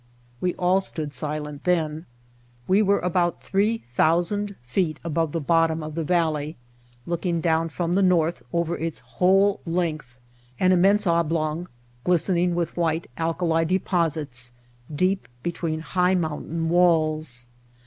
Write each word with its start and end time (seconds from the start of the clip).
We 0.39 0.55
all 0.55 0.81
stood 0.81 1.13
silent 1.13 1.63
then. 1.63 2.07
We 2.67 2.81
were 2.81 2.97
about 3.01 3.43
three 3.43 3.83
thousand 3.93 4.55
feet 4.63 4.99
above 5.03 5.31
the 5.31 5.39
bottom 5.39 5.83
of 5.83 5.93
the 5.93 6.03
valley 6.03 6.57
looking 7.05 7.39
down 7.39 7.69
from 7.69 7.93
the 7.93 8.01
north 8.01 8.41
over 8.51 8.75
its 8.75 8.97
whole 9.21 9.59
length, 9.63 10.17
an 10.59 10.71
immense 10.71 11.05
oblong, 11.05 11.67
glistening 12.03 12.55
with 12.55 12.75
white, 12.75 13.11
alkali 13.19 13.63
deposits, 13.63 14.53
deep 14.91 15.27
between 15.43 15.81
high 15.81 16.15
mountain 16.15 16.67
walls. 16.69 17.45